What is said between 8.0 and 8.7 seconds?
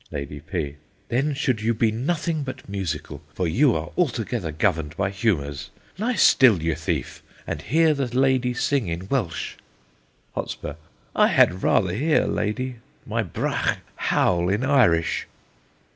lady